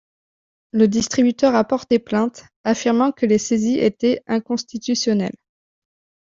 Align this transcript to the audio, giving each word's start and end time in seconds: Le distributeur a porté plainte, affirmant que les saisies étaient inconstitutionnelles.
Le 0.71 0.87
distributeur 0.87 1.53
a 1.53 1.63
porté 1.63 1.99
plainte, 1.99 2.45
affirmant 2.63 3.11
que 3.11 3.27
les 3.27 3.37
saisies 3.37 3.77
étaient 3.77 4.23
inconstitutionnelles. 4.25 5.37